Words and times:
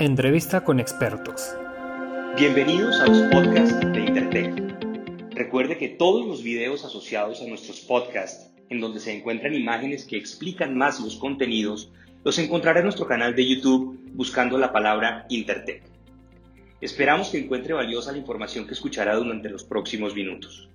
Entrevista 0.00 0.64
con 0.64 0.80
expertos. 0.80 1.54
Bienvenidos 2.34 2.98
a 3.00 3.06
los 3.06 3.20
podcasts 3.30 3.78
de 3.92 4.00
Intertech. 4.00 5.34
Recuerde 5.34 5.76
que 5.76 5.90
todos 5.90 6.26
los 6.26 6.42
videos 6.42 6.86
asociados 6.86 7.42
a 7.42 7.46
nuestros 7.46 7.80
podcasts, 7.80 8.50
en 8.70 8.80
donde 8.80 8.98
se 8.98 9.14
encuentran 9.14 9.52
imágenes 9.52 10.06
que 10.06 10.16
explican 10.16 10.74
más 10.74 11.00
los 11.00 11.16
contenidos, 11.16 11.92
los 12.24 12.38
encontrará 12.38 12.78
en 12.78 12.86
nuestro 12.86 13.06
canal 13.06 13.36
de 13.36 13.46
YouTube 13.46 14.00
buscando 14.14 14.56
la 14.56 14.72
palabra 14.72 15.26
Intertech. 15.28 15.82
Esperamos 16.80 17.28
que 17.28 17.40
encuentre 17.40 17.74
valiosa 17.74 18.10
la 18.10 18.16
información 18.16 18.66
que 18.66 18.72
escuchará 18.72 19.16
durante 19.16 19.50
los 19.50 19.64
próximos 19.64 20.14
minutos. 20.14 20.70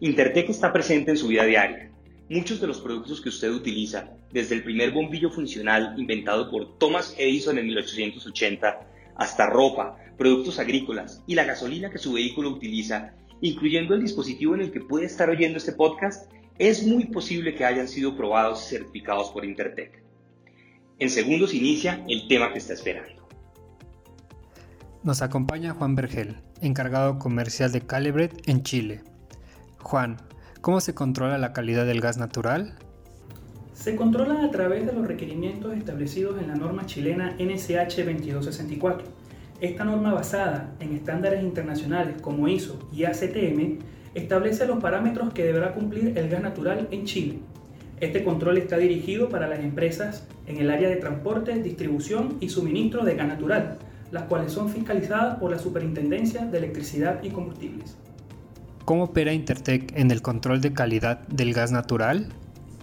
Intertech 0.00 0.50
está 0.50 0.72
presente 0.72 1.12
en 1.12 1.16
su 1.16 1.28
vida 1.28 1.44
diaria. 1.44 1.92
Muchos 2.30 2.58
de 2.60 2.66
los 2.66 2.80
productos 2.80 3.20
que 3.20 3.28
usted 3.28 3.50
utiliza, 3.50 4.10
desde 4.32 4.54
el 4.54 4.64
primer 4.64 4.92
bombillo 4.92 5.30
funcional 5.30 5.94
inventado 5.98 6.50
por 6.50 6.78
Thomas 6.78 7.14
Edison 7.18 7.58
en 7.58 7.66
1880, 7.66 8.80
hasta 9.16 9.46
ropa, 9.50 9.98
productos 10.16 10.58
agrícolas 10.58 11.22
y 11.26 11.34
la 11.34 11.44
gasolina 11.44 11.90
que 11.90 11.98
su 11.98 12.14
vehículo 12.14 12.48
utiliza, 12.50 13.14
incluyendo 13.42 13.94
el 13.94 14.00
dispositivo 14.00 14.54
en 14.54 14.62
el 14.62 14.72
que 14.72 14.80
puede 14.80 15.04
estar 15.04 15.28
oyendo 15.28 15.58
este 15.58 15.72
podcast, 15.72 16.32
es 16.58 16.86
muy 16.86 17.06
posible 17.06 17.54
que 17.54 17.64
hayan 17.64 17.88
sido 17.88 18.16
probados 18.16 18.64
y 18.64 18.76
certificados 18.76 19.30
por 19.30 19.44
Intertech. 19.44 20.02
En 20.98 21.10
segundos 21.10 21.52
inicia 21.52 22.04
el 22.08 22.26
tema 22.28 22.52
que 22.52 22.58
está 22.58 22.72
esperando. 22.72 23.28
Nos 25.02 25.20
acompaña 25.20 25.74
Juan 25.74 25.94
Vergel, 25.94 26.36
encargado 26.62 27.18
comercial 27.18 27.72
de 27.72 27.82
Calibret 27.82 28.48
en 28.48 28.62
Chile. 28.62 29.02
Juan, 29.82 30.16
¿cómo 30.64 30.80
se 30.80 30.94
controla 30.94 31.36
la 31.36 31.52
calidad 31.52 31.84
del 31.84 32.00
gas 32.00 32.16
natural? 32.16 32.72
Se 33.74 33.96
controla 33.96 34.42
a 34.42 34.50
través 34.50 34.86
de 34.86 34.94
los 34.94 35.06
requerimientos 35.06 35.74
establecidos 35.74 36.40
en 36.40 36.48
la 36.48 36.54
norma 36.54 36.86
chilena 36.86 37.36
NSH 37.38 38.02
2264. 38.02 39.06
Esta 39.60 39.84
norma 39.84 40.14
basada 40.14 40.72
en 40.80 40.94
estándares 40.94 41.42
internacionales 41.42 42.14
como 42.22 42.48
ISO 42.48 42.78
y 42.94 43.04
ACTM 43.04 43.80
establece 44.14 44.66
los 44.66 44.78
parámetros 44.78 45.34
que 45.34 45.44
deberá 45.44 45.74
cumplir 45.74 46.16
el 46.16 46.30
gas 46.30 46.40
natural 46.40 46.88
en 46.90 47.04
Chile. 47.04 47.40
Este 48.00 48.24
control 48.24 48.56
está 48.56 48.78
dirigido 48.78 49.28
para 49.28 49.46
las 49.46 49.58
empresas 49.58 50.26
en 50.46 50.56
el 50.56 50.70
área 50.70 50.88
de 50.88 50.96
transporte, 50.96 51.62
distribución 51.62 52.38
y 52.40 52.48
suministro 52.48 53.04
de 53.04 53.16
gas 53.16 53.28
natural, 53.28 53.76
las 54.10 54.22
cuales 54.22 54.52
son 54.52 54.70
fiscalizadas 54.70 55.36
por 55.36 55.50
la 55.50 55.58
Superintendencia 55.58 56.46
de 56.46 56.56
Electricidad 56.56 57.22
y 57.22 57.28
Combustibles. 57.28 57.98
¿Cómo 58.84 59.04
opera 59.04 59.32
Intertech 59.32 59.96
en 59.96 60.10
el 60.10 60.20
control 60.20 60.60
de 60.60 60.74
calidad 60.74 61.26
del 61.28 61.54
gas 61.54 61.72
natural? 61.72 62.26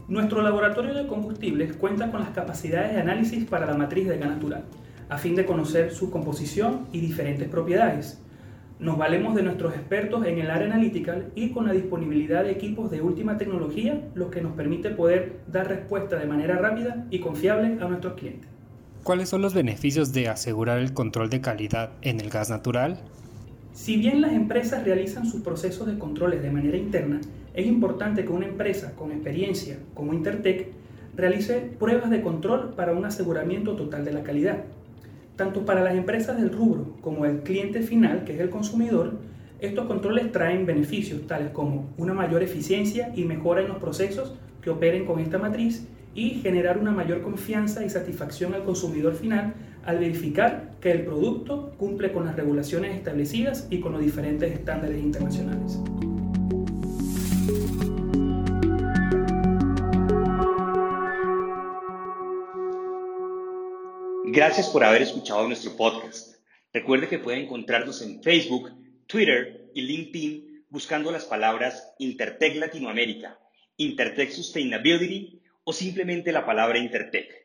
Nuestro 0.07 0.41
laboratorio 0.41 0.95
de 0.95 1.05
combustibles 1.05 1.75
cuenta 1.75 2.09
con 2.09 2.21
las 2.21 2.31
capacidades 2.31 2.93
de 2.93 3.01
análisis 3.01 3.45
para 3.45 3.67
la 3.67 3.75
matriz 3.75 4.07
de 4.07 4.17
gas 4.17 4.29
natural, 4.29 4.63
a 5.09 5.19
fin 5.19 5.35
de 5.35 5.45
conocer 5.45 5.93
su 5.93 6.09
composición 6.09 6.87
y 6.91 7.01
diferentes 7.01 7.47
propiedades. 7.47 8.19
Nos 8.79 8.97
valemos 8.97 9.35
de 9.35 9.43
nuestros 9.43 9.75
expertos 9.75 10.25
en 10.25 10.39
el 10.39 10.49
área 10.49 10.65
analítica 10.65 11.19
y 11.35 11.51
con 11.51 11.67
la 11.67 11.73
disponibilidad 11.73 12.45
de 12.45 12.51
equipos 12.53 12.89
de 12.89 13.01
última 13.01 13.37
tecnología, 13.37 14.01
lo 14.15 14.31
que 14.31 14.41
nos 14.41 14.53
permite 14.53 14.89
poder 14.89 15.41
dar 15.45 15.67
respuesta 15.67 16.17
de 16.17 16.25
manera 16.25 16.55
rápida 16.55 17.05
y 17.11 17.19
confiable 17.19 17.77
a 17.79 17.87
nuestros 17.87 18.15
clientes. 18.15 18.49
¿Cuáles 19.03 19.29
son 19.29 19.43
los 19.43 19.53
beneficios 19.53 20.13
de 20.13 20.29
asegurar 20.29 20.79
el 20.79 20.95
control 20.95 21.29
de 21.29 21.41
calidad 21.41 21.91
en 22.01 22.19
el 22.19 22.31
gas 22.31 22.49
natural? 22.49 22.99
Si 23.73 23.95
bien 23.95 24.19
las 24.19 24.33
empresas 24.33 24.83
realizan 24.83 25.25
sus 25.25 25.41
procesos 25.41 25.87
de 25.87 25.97
controles 25.97 26.43
de 26.43 26.51
manera 26.51 26.75
interna, 26.75 27.21
es 27.53 27.65
importante 27.65 28.25
que 28.25 28.31
una 28.31 28.45
empresa 28.45 28.93
con 28.95 29.11
experiencia 29.11 29.79
como 29.93 30.13
Intertech 30.13 30.67
realice 31.15 31.71
pruebas 31.79 32.09
de 32.09 32.21
control 32.21 32.73
para 32.75 32.93
un 32.93 33.05
aseguramiento 33.05 33.75
total 33.77 34.03
de 34.03 34.11
la 34.11 34.23
calidad. 34.23 34.63
Tanto 35.37 35.65
para 35.65 35.81
las 35.81 35.95
empresas 35.95 36.37
del 36.37 36.51
rubro 36.51 36.97
como 37.01 37.25
el 37.25 37.43
cliente 37.43 37.81
final, 37.81 38.25
que 38.25 38.33
es 38.33 38.41
el 38.41 38.49
consumidor, 38.49 39.19
estos 39.61 39.85
controles 39.85 40.31
traen 40.33 40.65
beneficios 40.65 41.25
tales 41.25 41.51
como 41.51 41.89
una 41.97 42.13
mayor 42.13 42.43
eficiencia 42.43 43.13
y 43.15 43.23
mejora 43.23 43.61
en 43.61 43.69
los 43.69 43.77
procesos 43.77 44.35
que 44.61 44.69
operen 44.69 45.05
con 45.05 45.19
esta 45.19 45.37
matriz 45.37 45.87
y 46.13 46.31
generar 46.41 46.77
una 46.77 46.91
mayor 46.91 47.21
confianza 47.21 47.85
y 47.85 47.89
satisfacción 47.89 48.53
al 48.53 48.65
consumidor 48.65 49.13
final 49.15 49.53
al 49.85 49.99
verificar 49.99 50.71
que 50.79 50.91
el 50.91 51.05
producto 51.05 51.73
cumple 51.77 52.11
con 52.11 52.25
las 52.25 52.35
regulaciones 52.35 52.95
establecidas 52.95 53.67
y 53.69 53.79
con 53.79 53.93
los 53.93 54.01
diferentes 54.01 54.51
estándares 54.51 55.01
internacionales. 55.01 55.79
Gracias 64.33 64.69
por 64.69 64.83
haber 64.83 65.01
escuchado 65.01 65.45
nuestro 65.45 65.75
podcast. 65.75 66.35
Recuerde 66.71 67.09
que 67.09 67.19
puede 67.19 67.43
encontrarnos 67.43 68.01
en 68.01 68.23
Facebook, 68.23 68.71
Twitter 69.05 69.69
y 69.73 69.81
LinkedIn 69.81 70.65
buscando 70.69 71.11
las 71.11 71.25
palabras 71.25 71.93
Intertech 71.99 72.55
Latinoamérica, 72.55 73.37
Intertech 73.75 74.31
Sustainability 74.31 75.41
o 75.65 75.73
simplemente 75.73 76.31
la 76.31 76.45
palabra 76.45 76.79
Intertech. 76.79 77.40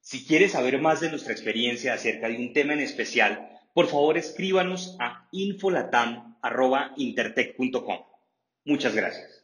Si 0.00 0.26
quieres 0.26 0.52
saber 0.52 0.80
más 0.80 1.00
de 1.00 1.10
nuestra 1.10 1.32
experiencia 1.32 1.94
acerca 1.94 2.28
de 2.28 2.36
un 2.36 2.52
tema 2.52 2.72
en 2.72 2.80
especial, 2.80 3.48
por 3.74 3.86
favor 3.86 4.18
escríbanos 4.18 4.96
a 4.98 5.28
infolatam.intertech.com. 5.30 7.98
Muchas 8.64 8.94
gracias. 8.94 9.39